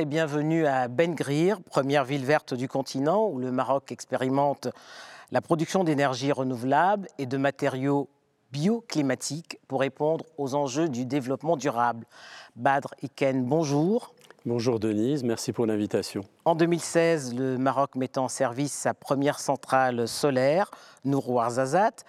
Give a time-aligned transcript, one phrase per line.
[0.00, 4.68] Et bienvenue à Ben Grir, première ville verte du continent où le Maroc expérimente
[5.30, 8.08] la production d'énergie renouvelable et de matériaux
[8.50, 12.06] bioclimatiques pour répondre aux enjeux du développement durable.
[12.56, 14.14] Badr Iken, bonjour.
[14.46, 16.22] Bonjour Denise, merci pour l'invitation.
[16.46, 20.70] En 2016, le Maroc met en service sa première centrale solaire,
[21.04, 22.06] Nour Ouarzazate.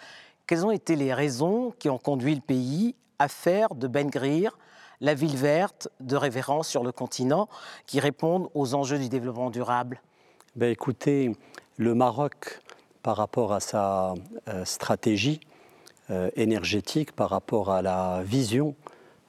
[0.48, 4.58] Quelles ont été les raisons qui ont conduit le pays à faire de Ben Grir
[5.02, 7.50] la ville verte de référence sur le continent
[7.88, 10.00] qui répondent aux enjeux du développement durable
[10.56, 11.32] ben Écoutez,
[11.78, 12.62] le Maroc,
[13.02, 14.14] par rapport à sa
[14.48, 15.40] euh, stratégie
[16.12, 18.76] euh, énergétique, par rapport à la vision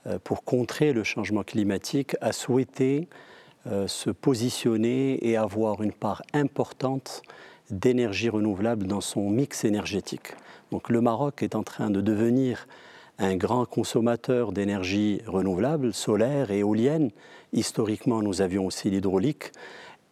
[0.06, 3.08] euh, pour contrer le changement climatique, a souhaité
[3.86, 7.22] se positionner et avoir une part importante
[7.70, 10.34] d'énergie renouvelable dans son mix énergétique.
[10.72, 12.66] Donc le Maroc est en train de devenir
[13.18, 17.10] un grand consommateur d'énergie renouvelable, solaire et éolienne.
[17.52, 19.52] Historiquement, nous avions aussi l'hydraulique.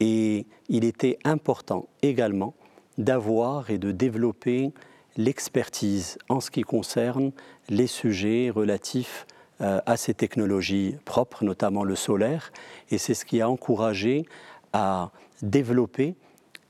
[0.01, 2.55] Et il était important également
[2.99, 4.73] d'avoir et de développer
[5.17, 7.33] l'expertise en ce qui concerne
[7.69, 9.27] les sujets relatifs
[9.61, 12.53] euh, à ces technologies propres, notamment le solaire.
[12.91, 14.25] Et c'est ce qui a encouragé
[14.73, 15.11] à
[15.43, 16.15] développer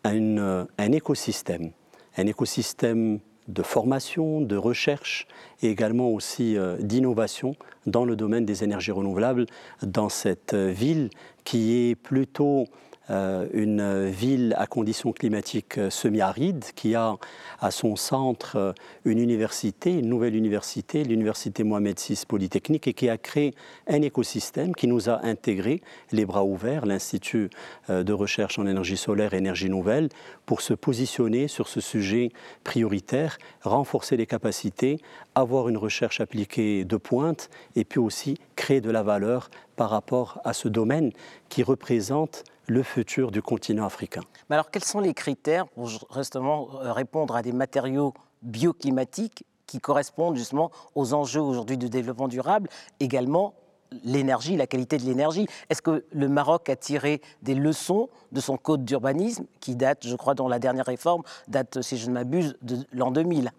[0.05, 1.70] un, un écosystème,
[2.17, 3.20] un écosystème
[3.53, 5.27] de formation, de recherche
[5.62, 7.55] et également aussi euh, d'innovation
[7.87, 9.47] dans le domaine des énergies renouvelables
[9.83, 11.11] dans cette euh, ville
[11.45, 12.67] qui est plutôt
[13.53, 17.16] une ville à conditions climatiques euh, semi-arides qui a
[17.61, 18.72] à son centre euh,
[19.05, 23.55] une université, une nouvelle université, l'université Mohamed VI Polytechnique, et qui a créé
[23.88, 27.50] un écosystème qui nous a intégré les bras ouverts, l'Institut
[27.88, 30.09] de recherche en énergie solaire et énergie nouvelle,
[30.47, 32.31] pour se positionner sur ce sujet
[32.65, 34.99] prioritaire, renforcer les capacités,
[35.34, 40.41] avoir une recherche appliquée de pointe, et puis aussi créer de la valeur par rapport
[40.44, 41.10] à ce domaine
[41.49, 44.20] qui représente le futur du continent africain.
[44.48, 49.81] Mais alors, quels sont les critères pour justement euh, répondre à des matériaux bioclimatiques qui
[49.81, 52.69] correspondent justement aux enjeux aujourd'hui du développement durable,
[53.00, 53.54] également
[54.04, 55.48] l'énergie, la qualité de l'énergie?
[55.69, 60.14] Est-ce que le Maroc a tiré des leçons de son code d'urbanisme qui date, je
[60.14, 63.50] crois, dans la dernière réforme, date, si je ne m'abuse, de l'an 2000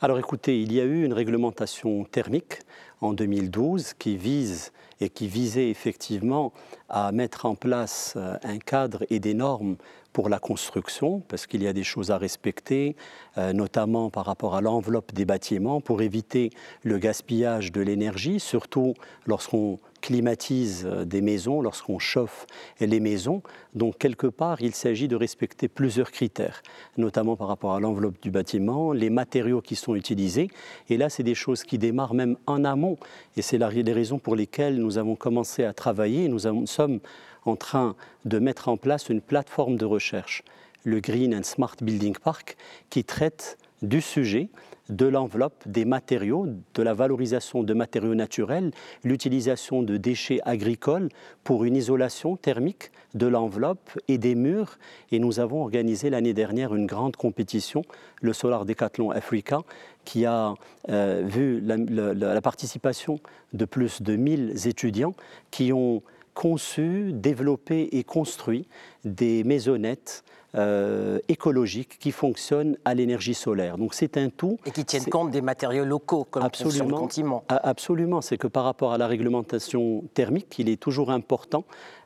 [0.00, 2.60] alors écoutez, il y a eu une réglementation thermique
[3.00, 6.52] en 2012 qui vise et qui visait effectivement
[6.88, 9.76] à mettre en place euh, un cadre et des normes
[10.12, 12.96] pour la construction, parce qu'il y a des choses à respecter,
[13.36, 16.50] euh, notamment par rapport à l'enveloppe des bâtiments, pour éviter
[16.82, 18.94] le gaspillage de l'énergie, surtout
[19.26, 22.46] lorsqu'on climatise euh, des maisons, lorsqu'on chauffe
[22.80, 23.42] les maisons.
[23.74, 26.62] Donc quelque part, il s'agit de respecter plusieurs critères,
[26.96, 30.48] notamment par rapport à l'enveloppe du bâtiment, les matériaux qui sont utilisés.
[30.88, 32.87] Et là, c'est des choses qui démarrent même en amont.
[33.36, 36.28] Et c'est les raisons pour lesquelles nous avons commencé à travailler.
[36.28, 37.00] Nous sommes
[37.44, 40.42] en train de mettre en place une plateforme de recherche,
[40.84, 42.56] le Green and Smart Building Park,
[42.90, 44.48] qui traite du sujet
[44.88, 48.70] de l'enveloppe, des matériaux, de la valorisation de matériaux naturels,
[49.04, 51.08] l'utilisation de déchets agricoles
[51.44, 54.78] pour une isolation thermique de l'enveloppe et des murs.
[55.12, 57.82] Et nous avons organisé l'année dernière une grande compétition,
[58.22, 59.60] le Solar Decathlon Africa,
[60.04, 60.54] qui a
[60.88, 63.20] euh, vu la, la participation
[63.52, 65.14] de plus de 1000 étudiants
[65.50, 66.02] qui ont
[66.38, 68.68] conçu, développé et construit
[69.04, 70.22] des maisonnettes
[70.54, 73.76] euh, écologiques qui fonctionnent à l'énergie solaire.
[73.76, 74.58] Donc c'est un tout.
[74.64, 77.44] Et qui tiennent compte des matériaux locaux, comme absolument, sur le continent.
[77.48, 81.64] Absolument, c'est que par rapport à la réglementation thermique, il est toujours important.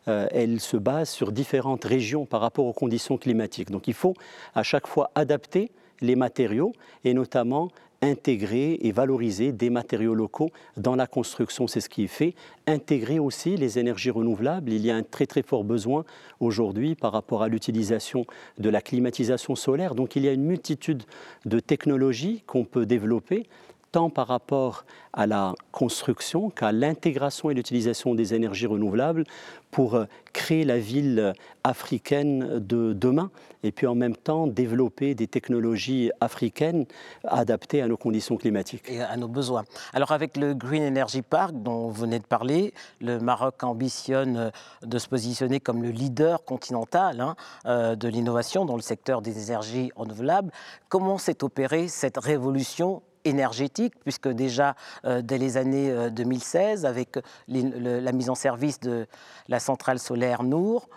[0.09, 3.71] Euh, elle se base sur différentes régions par rapport aux conditions climatiques.
[3.71, 4.15] Donc il faut
[4.55, 5.71] à chaque fois adapter
[6.01, 6.73] les matériaux
[7.05, 7.71] et notamment
[8.03, 11.67] intégrer et valoriser des matériaux locaux dans la construction.
[11.67, 12.35] C'est ce qui est fait.
[12.67, 14.73] Intégrer aussi les énergies renouvelables.
[14.73, 16.05] Il y a un très très fort besoin
[16.41, 18.27] aujourd'hui par rapport à l'utilisation
[18.59, 19.95] de la climatisation solaire.
[19.95, 21.05] Donc il y a une multitude
[21.47, 23.47] de technologies qu'on peut développer
[23.93, 29.25] tant par rapport à la construction qu'à l'intégration et l'utilisation des énergies renouvelables
[29.71, 31.35] pour euh, créer la ville
[31.65, 33.31] africaine de demain
[33.63, 36.87] et puis en même temps développer des technologies africaines
[37.25, 38.89] adaptées à nos conditions climatiques.
[38.89, 39.65] Et à nos besoins.
[39.93, 44.51] Alors avec le Green Energy Park dont vous venez de parler, le Maroc ambitionne euh,
[44.83, 47.37] de se positionner comme le leader continental hein,
[47.67, 50.51] euh, de l'innovation dans le secteur des énergies renouvelables.
[50.89, 54.75] Comment s'est opérée cette révolution énergétique, puisque déjà
[55.05, 59.07] euh, dès les années 2016, euh, avec la mise en service de
[59.49, 60.89] la centrale solaire Nour,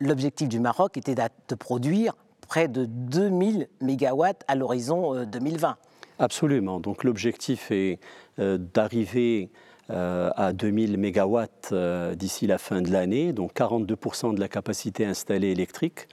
[0.00, 5.68] l'objectif du Maroc était de produire près de 2000 mégawatts à l'horizon 2020.
[5.68, 5.74] Euh,
[6.18, 6.80] Absolument.
[6.80, 8.00] Donc l'objectif est
[8.38, 9.50] d'arriver
[9.88, 16.08] à 2000 MW d'ici la fin de l'année, donc 42% de la capacité installée électrique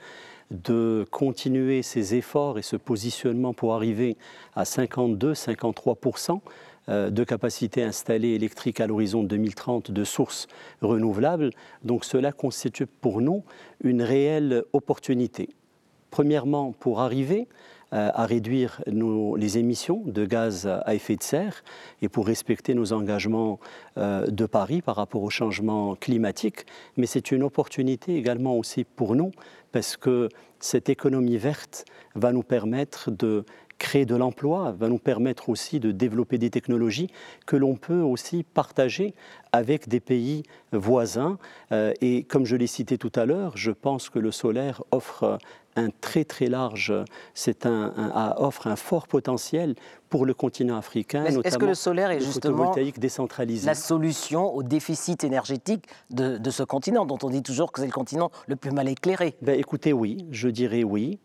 [0.50, 4.16] de continuer ses efforts et ce positionnement pour arriver
[4.54, 6.40] à 52-53%
[6.88, 10.46] euh, de capacité installée électrique à l'horizon 2030 de sources
[10.82, 11.50] renouvelables.
[11.82, 13.42] Donc cela constitue pour nous
[13.82, 15.48] une réelle opportunité.
[16.10, 17.48] Premièrement, pour arriver
[17.92, 21.62] à réduire les émissions de gaz à effet de serre
[22.02, 23.60] et pour respecter nos engagements
[23.96, 26.66] euh, de Paris par rapport au changement climatique.
[26.96, 29.30] Mais c'est une opportunité également aussi pour nous
[29.72, 30.28] parce que
[30.58, 31.84] cette économie verte
[32.14, 33.44] va nous permettre de
[33.78, 37.08] créer de l'emploi, va nous permettre aussi de développer des technologies
[37.46, 39.14] que l'on peut aussi partager
[39.52, 40.42] avec des pays
[40.72, 41.38] voisins.
[41.72, 45.38] Euh, et comme je l'ai cité tout à l'heure, je pense que le solaire offre
[45.76, 46.92] un très très large,
[47.34, 47.92] c'est un,
[48.38, 49.74] offre un fort potentiel
[50.08, 51.24] pour le continent africain.
[51.24, 53.66] Est-ce que le solaire est justement décentralisé?
[53.66, 57.92] la solution au déficit énergétique de, ce continent, dont on dit toujours que c'est le
[57.92, 59.36] continent le plus mal éclairé?
[59.42, 61.18] Ben, Écoutez, oui, je dirais oui.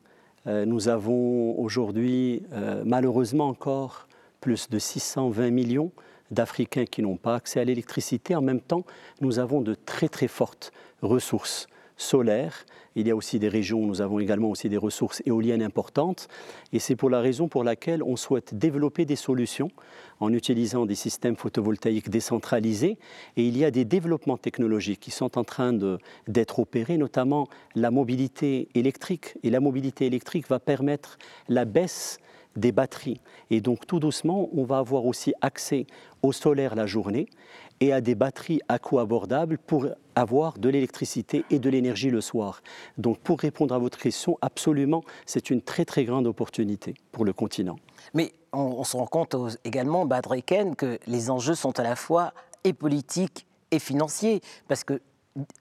[0.47, 4.07] Euh, nous avons aujourd'hui euh, malheureusement encore
[4.39, 5.91] plus de 620 millions
[6.31, 8.35] d'Africains qui n'ont pas accès à l'électricité.
[8.35, 8.85] En même temps,
[9.19, 10.71] nous avons de très très fortes
[11.01, 11.67] ressources
[12.01, 12.65] solaires.
[12.95, 16.27] Il y a aussi des régions où nous avons également aussi des ressources éoliennes importantes.
[16.73, 19.71] Et c'est pour la raison pour laquelle on souhaite développer des solutions
[20.19, 22.97] en utilisant des systèmes photovoltaïques décentralisés.
[23.37, 25.73] Et il y a des développements technologiques qui sont en train
[26.27, 29.37] d'être opérés, notamment la mobilité électrique.
[29.43, 31.17] Et la mobilité électrique va permettre
[31.47, 32.19] la baisse
[32.57, 33.21] des batteries.
[33.49, 35.85] Et donc tout doucement, on va avoir aussi accès
[36.21, 37.27] au solaire la journée
[37.81, 42.21] et à des batteries à coût abordable pour avoir de l'électricité et de l'énergie le
[42.21, 42.61] soir.
[42.97, 47.33] Donc pour répondre à votre question, absolument, c'est une très très grande opportunité pour le
[47.33, 47.77] continent.
[48.13, 49.35] Mais on, se rend compte
[49.65, 52.33] également, Badreken, que les enjeux sont à la fois
[52.63, 55.01] et politiques et financiers, parce que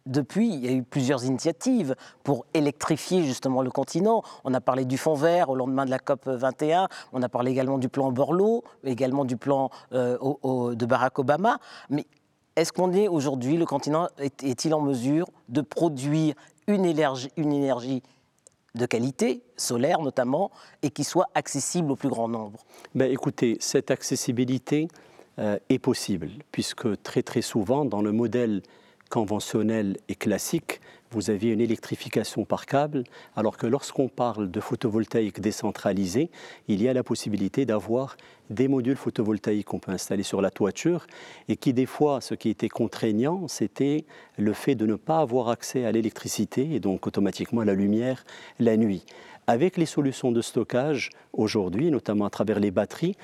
[0.07, 1.95] depuis, il y a eu plusieurs initiatives
[2.25, 4.23] pour électrifier justement le continent.
[4.45, 7.53] On a parlé du Fonds vert au lendemain de la COP 21, on a parlé
[7.53, 10.17] également du plan Borloo, également du plan euh,
[10.75, 11.59] de Barack Obama.
[11.89, 12.07] Mais
[12.57, 16.35] est-ce qu'on est, aujourd'hui, le continent est-il en mesure de produire
[16.67, 18.03] une énergie,
[18.75, 20.51] de qualité, solaire notamment,
[20.83, 22.61] et qui soit accessible au plus grand nombre?
[22.95, 24.89] Ben, Écoutez, cette accessibilité
[25.39, 28.63] euh, est possible, puisque très très souvent, dans le modèle
[29.11, 30.81] conventionnel et classique,
[31.13, 33.03] vous aviez une électrification par câble,
[33.35, 36.31] alors que lorsqu'on parle de photovoltaïque décentralisé,
[36.69, 38.17] il y a la possibilité d'avoir
[38.49, 41.07] des modules photovoltaïques qu'on peut installer sur la toiture
[41.49, 44.05] et qui, des fois, ce qui était contraignant, c'était
[44.39, 48.25] le fait de ne pas avoir accès à l'électricité et donc automatiquement à la lumière
[48.61, 49.05] la nuit.
[49.49, 53.17] Avec les solutions de stockage aujourd'hui, notamment à travers les batteries,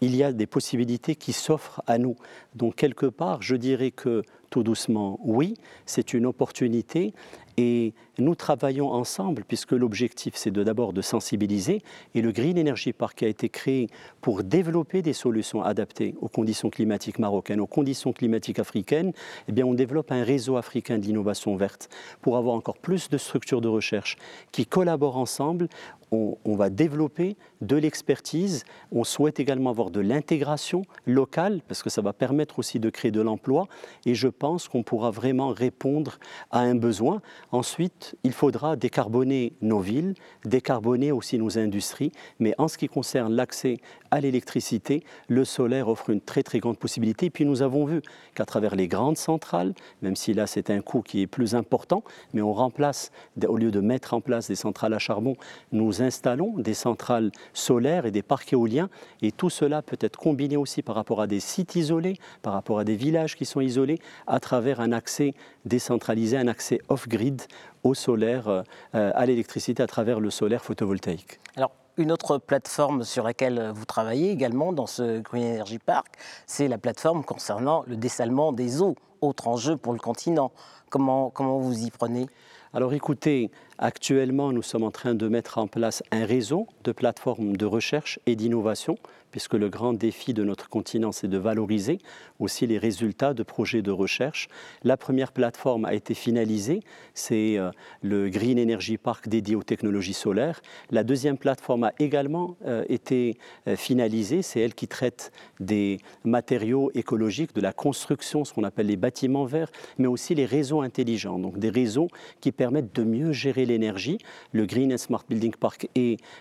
[0.00, 2.16] il y a des possibilités qui s'offrent à nous.
[2.54, 5.54] Donc quelque part, je dirais que tout doucement, oui,
[5.86, 7.14] c'est une opportunité
[7.56, 11.82] et nous travaillons ensemble puisque l'objectif c'est d'abord de sensibiliser
[12.14, 13.88] et le Green Energy Park a été créé
[14.20, 19.12] pour développer des solutions adaptées aux conditions climatiques marocaines, aux conditions climatiques africaines.
[19.48, 21.88] Eh bien, on développe un réseau africain d'innovation verte
[22.20, 24.16] pour avoir encore plus de structures de recherche
[24.50, 25.68] qui collaborent ensemble
[26.12, 28.64] on, va développer de l'expertise.
[28.92, 33.10] On souhaite également avoir de l'intégration locale parce que ça va permettre aussi de créer
[33.10, 33.66] de l'emploi.
[34.04, 36.18] Et je pense qu'on pourra vraiment répondre
[36.50, 37.22] à un besoin.
[37.50, 40.14] Ensuite, il faudra décarboner nos villes,
[40.44, 42.12] décarboner aussi nos industries.
[42.38, 43.78] Mais en ce qui concerne l'accès
[44.12, 47.26] à l'électricité, le solaire offre une très très grande possibilité.
[47.26, 48.02] Et puis nous avons vu
[48.34, 52.04] qu'à travers les grandes centrales, même si là c'est un coût qui est plus important,
[52.34, 53.10] mais on remplace,
[53.48, 55.34] au lieu de mettre en place des centrales à charbon,
[55.72, 58.90] nous installons des centrales solaires et des parcs éoliens.
[59.22, 62.78] Et tout cela peut être combiné aussi par rapport à des sites isolés, par rapport
[62.78, 65.32] à des villages qui sont isolés, à travers un accès
[65.64, 67.40] décentralisé, un accès off-grid
[67.82, 71.40] au solaire, euh, à l'électricité à travers le solaire photovoltaïque.
[71.56, 76.06] Alors, une autre plateforme sur laquelle vous travaillez également dans ce Green Energy Park,
[76.46, 80.52] c'est la plateforme concernant le dessalement des eaux, autre enjeu pour le continent.
[80.90, 82.26] Comment, comment vous y prenez?
[82.74, 87.56] Alors écoutez, actuellement nous sommes en train de mettre en place un réseau de plateformes
[87.56, 88.96] de recherche et d'innovation
[89.32, 91.98] puisque le grand défi de notre continent, c'est de valoriser
[92.38, 94.48] aussi les résultats de projets de recherche.
[94.84, 96.80] La première plateforme a été finalisée,
[97.14, 97.70] c'est euh,
[98.02, 100.60] le Green Energy Park dédié aux technologies solaires.
[100.90, 106.90] La deuxième plateforme a également euh, été euh, finalisée, c'est elle qui traite des matériaux
[106.94, 111.38] écologiques, de la construction, ce qu'on appelle les bâtiments verts, mais aussi les réseaux intelligents,
[111.38, 112.08] donc des réseaux
[112.40, 114.18] qui permettent de mieux gérer l'énergie.
[114.52, 115.88] Le Green and Smart Building Park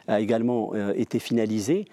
[0.08, 1.86] a également été finalisé.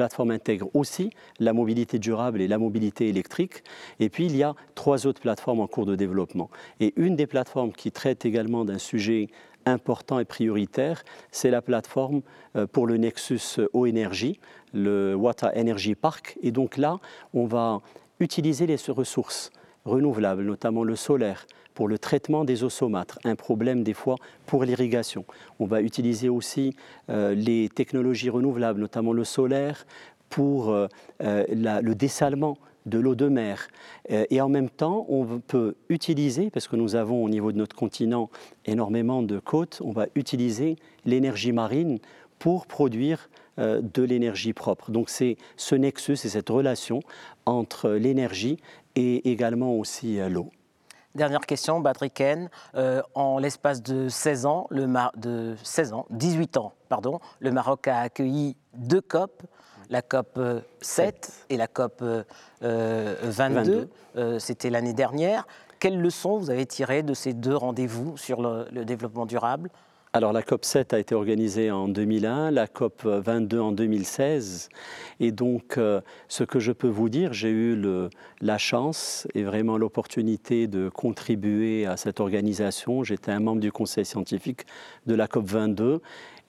[0.00, 3.62] Plateforme intègre aussi la mobilité durable et la mobilité électrique.
[3.98, 6.48] Et puis, il y a trois autres plateformes en cours de développement.
[6.80, 9.28] Et une des plateformes qui traite également d'un sujet
[9.66, 12.22] important et prioritaire, c'est la plateforme
[12.56, 14.40] euh, pour le Nexus Eau Énergie,
[14.72, 16.38] le Water Energy Park.
[16.40, 16.98] Et donc là,
[17.34, 17.82] on va
[18.20, 19.50] utiliser les ressources
[19.84, 21.46] renouvelables, notamment le solaire,
[21.80, 25.24] pour le traitement des eaux saumâtres, un problème des fois pour l'irrigation.
[25.60, 26.76] On va utiliser aussi
[27.08, 29.86] euh, les technologies renouvelables, notamment le solaire,
[30.28, 30.88] pour euh,
[31.20, 33.68] le dessalement de l'eau de mer.
[34.10, 37.56] Euh, et en même temps, on peut utiliser, parce que nous avons au niveau de
[37.56, 38.28] notre continent
[38.66, 41.98] énormément de côtes, on va utiliser l'énergie marine
[42.38, 44.90] pour produire euh, de l'énergie propre.
[44.90, 47.00] Donc c'est ce nexus, c'est cette relation
[47.46, 48.58] entre l'énergie
[48.96, 50.50] et également aussi euh, l'eau.
[51.14, 52.48] Dernière question, Batriken.
[53.14, 54.86] en l'espace de 16 ans, le
[55.16, 59.42] de 16 ans, 18 ans, pardon, le Maroc a accueilli deux COP
[59.90, 60.40] la COP
[60.80, 62.02] 7 et la COP
[62.62, 63.88] 22.
[64.16, 65.46] Euh, c'était l'année dernière.
[65.78, 69.70] Quelles leçons vous avez tirées de ces deux rendez-vous sur le, développement durable?
[70.12, 74.68] Alors la COP 7 a été organisée en 2001, la COP 22 en 2016.
[75.20, 77.80] Et donc euh, ce que je peux vous dire, j'ai eu
[78.40, 83.04] la chance et vraiment l'opportunité de contribuer à cette organisation.
[83.04, 84.62] J'étais un membre du conseil scientifique
[85.06, 86.00] de la COP 22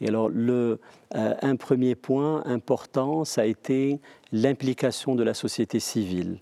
[0.01, 0.77] et alors, euh,
[1.13, 4.00] un premier point important, ça a été
[4.32, 6.39] l'implication de la société civile.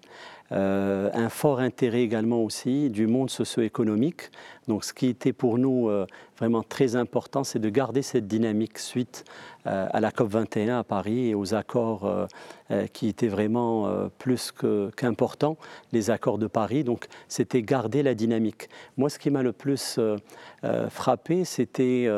[0.51, 4.32] Euh, un fort intérêt également aussi du monde socio-économique.
[4.68, 8.79] Donc ce qui était pour nous euh, vraiment très important, c'est de garder cette dynamique
[8.79, 9.25] suite
[9.65, 12.27] à la COP21 à Paris et aux accords
[12.94, 14.51] qui étaient vraiment plus
[14.96, 15.58] qu'importants,
[15.91, 16.84] les accords de Paris.
[16.84, 18.70] Donc c'était garder la dynamique.
[18.98, 20.00] Moi, ce qui m'a le plus
[20.89, 22.10] frappé, c'était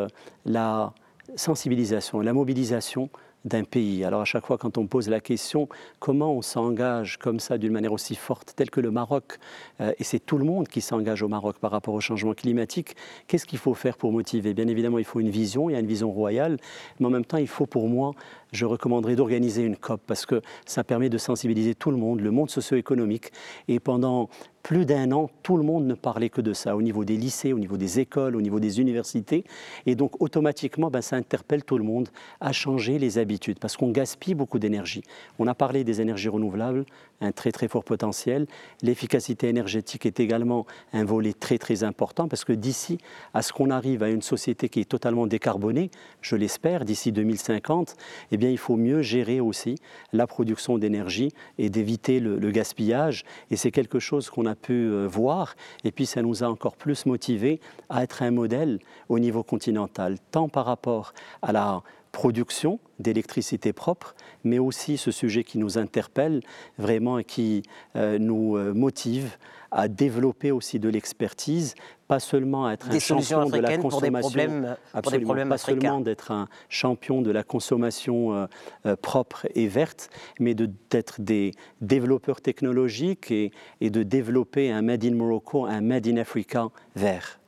[0.45, 0.93] la
[1.35, 3.09] sensibilisation, la mobilisation
[3.45, 4.03] d'un pays.
[4.03, 5.67] Alors à chaque fois quand on pose la question
[5.99, 9.39] comment on s'engage comme ça d'une manière aussi forte, telle que le Maroc,
[9.79, 12.95] euh, et c'est tout le monde qui s'engage au Maroc par rapport au changement climatique,
[13.27, 14.53] qu'est-ce qu'il faut faire pour motiver?
[14.53, 16.57] Bien évidemment, il faut une vision, il y a une vision royale,
[16.99, 18.13] mais en même temps, il faut pour moi,
[18.51, 22.31] je recommanderais d'organiser une COP parce que ça permet de sensibiliser tout le monde, le
[22.31, 23.31] monde socio-économique,
[23.67, 24.29] et pendant
[24.63, 27.53] plus d'un an, tout le monde ne parlait que de ça, au niveau des lycées,
[27.53, 29.43] au niveau des écoles, au niveau des universités.
[29.85, 33.89] Et donc, automatiquement, ben, ça interpelle tout le monde à changer les habitudes, parce qu'on
[33.89, 35.03] gaspille beaucoup d'énergie.
[35.39, 36.85] On a parlé des énergies renouvelables,
[37.21, 38.45] un très très fort potentiel.
[38.83, 42.99] L'efficacité énergétique est également un volet très très important, parce que d'ici
[43.33, 45.89] à ce qu'on arrive à une société qui est totalement décarbonée,
[46.21, 47.95] je l'espère, d'ici 2050,
[48.31, 49.75] eh bien, il faut mieux gérer aussi
[50.13, 53.23] la production d'énergie et d'éviter le, gaspillage.
[53.49, 55.55] Et c'est quelque chose qu'on a a pu euh, voir.
[55.83, 57.59] Et puis ça nous a encore plus motivés
[57.89, 64.15] à être un modèle au niveau continental, tant par rapport à la production d'électricité propre,
[64.43, 66.41] mais aussi ce sujet qui nous interpelle
[66.77, 67.63] vraiment et qui
[67.95, 69.37] euh, nous euh, motive
[69.71, 71.75] à développer aussi de l'expertise,
[72.09, 74.63] pas seulement à être un champion de la consommation,
[74.93, 78.47] absolument, pas seulement d'être un champion de la consommation
[78.85, 85.05] euh, propre et verte, mais d'être des développeurs technologiques et, et, de développer un Made
[85.05, 87.39] in Morocco, un Made in Africa vert.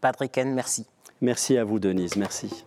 [0.00, 0.86] Patrick N, merci.
[1.20, 2.16] Merci à vous, Denise.
[2.16, 2.64] Merci.